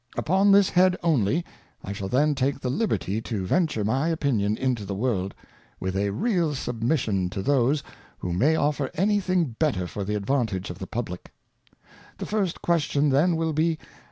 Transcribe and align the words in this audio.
Upon 0.17 0.51
this 0.51 0.69
Head 0.69 0.97
only, 1.03 1.45
I 1.83 1.93
shall 1.93 2.07
then 2.07 2.33
take 2.33 2.59
the 2.59 2.71
liberty 2.71 3.21
to 3.21 3.45
venture 3.45 3.83
my 3.83 4.07
Opinion 4.07 4.57
into 4.57 4.83
the 4.83 4.95
World, 4.95 5.35
with 5.79 5.95
a 5.95 6.09
real^ubmission 6.09 7.29
to 7.29 7.43
those, 7.43 7.83
who 8.17 8.33
may 8.33 8.55
offer 8.55 8.89
any 8.95 9.19
thing 9.19 9.55
better 9.59 9.85
fortheadvantage 9.85 10.71
of 10.71 10.79
the 10.79 10.87
PubUcJc^, 10.87 11.27
The 12.17 12.25
first 12.25 12.63
Question 12.63 13.09
then 13.09 13.35
will 13.35 13.53
be. 13.53 13.77